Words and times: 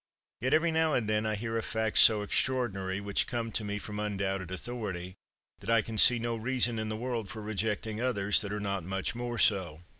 Yet, 0.39 0.55
every 0.55 0.71
now 0.71 0.95
and 0.95 1.07
then, 1.07 1.27
I 1.27 1.35
hear 1.35 1.59
of 1.59 1.63
facts 1.65 1.99
so 1.99 2.23
extraordinary, 2.23 2.99
which 2.99 3.27
come 3.27 3.51
to 3.51 3.63
me 3.63 3.77
from 3.77 3.99
undoubted 3.99 4.49
authority, 4.49 5.13
that 5.59 5.69
I 5.69 5.83
can 5.83 5.99
see 5.99 6.17
no 6.17 6.35
reason 6.37 6.79
in 6.79 6.89
the 6.89 6.97
world 6.97 7.29
for 7.29 7.43
rejecting 7.43 8.01
others 8.01 8.41
that 8.41 8.51
are 8.51 8.59
not 8.59 8.83
much 8.83 9.13
more 9.13 9.37
so. 9.37 9.81